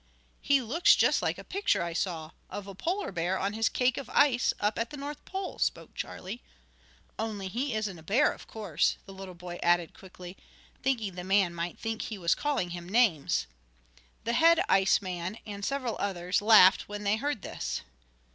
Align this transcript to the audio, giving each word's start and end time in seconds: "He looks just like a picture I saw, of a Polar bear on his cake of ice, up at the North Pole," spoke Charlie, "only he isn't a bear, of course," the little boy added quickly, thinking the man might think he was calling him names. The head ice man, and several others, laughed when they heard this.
"He 0.41 0.63
looks 0.63 0.95
just 0.95 1.21
like 1.21 1.37
a 1.37 1.43
picture 1.43 1.83
I 1.83 1.93
saw, 1.93 2.31
of 2.49 2.65
a 2.65 2.73
Polar 2.73 3.11
bear 3.11 3.37
on 3.37 3.53
his 3.53 3.69
cake 3.69 3.97
of 3.97 4.09
ice, 4.09 4.51
up 4.59 4.79
at 4.79 4.89
the 4.89 4.97
North 4.97 5.23
Pole," 5.25 5.59
spoke 5.59 5.93
Charlie, 5.93 6.41
"only 7.19 7.47
he 7.47 7.75
isn't 7.75 7.99
a 7.99 8.01
bear, 8.01 8.31
of 8.31 8.47
course," 8.47 8.97
the 9.05 9.13
little 9.13 9.35
boy 9.35 9.59
added 9.61 9.93
quickly, 9.93 10.37
thinking 10.81 11.13
the 11.13 11.23
man 11.23 11.53
might 11.53 11.77
think 11.77 12.01
he 12.01 12.17
was 12.17 12.33
calling 12.33 12.71
him 12.71 12.89
names. 12.89 13.45
The 14.23 14.33
head 14.33 14.59
ice 14.67 15.03
man, 15.03 15.37
and 15.45 15.63
several 15.63 15.97
others, 15.99 16.41
laughed 16.41 16.89
when 16.89 17.03
they 17.03 17.17
heard 17.17 17.43
this. 17.43 17.81